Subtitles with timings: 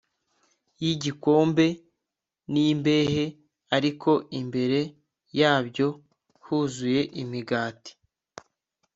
[0.83, 1.65] Y Igikombe
[2.51, 3.25] N Imbehe
[3.77, 4.79] Ariko Imbere
[5.39, 5.87] Yabyo
[6.43, 7.91] Huzuye imigati